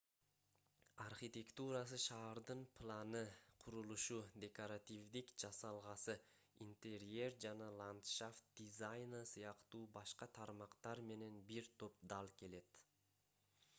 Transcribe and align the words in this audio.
архитектурасы 1.03 1.97
шаардын 2.03 2.61
планы 2.77 3.19
курулушу 3.63 4.15
декоративдик 4.43 5.29
жасалгасы 5.43 6.15
интерьер 6.67 7.37
жана 7.45 7.67
ландшафт 7.83 8.49
дизайны 8.61 9.21
сыяктуу 9.33 9.83
башка 9.99 10.29
тармактар 10.39 11.03
менен 11.13 11.37
бир 11.53 11.69
топ 11.83 12.01
дал 12.15 12.33
келет 12.43 12.83